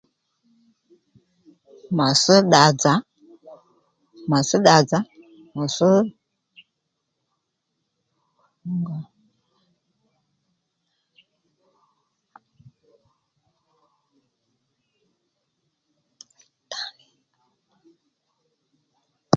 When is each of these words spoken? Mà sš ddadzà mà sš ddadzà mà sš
Mà 1.97 2.07
sš 2.23 2.37
ddadzà 2.43 2.93
mà 4.29 4.39
sš 4.47 4.55
ddadzà 4.63 4.99
mà 5.55 5.63
sš 5.75 5.79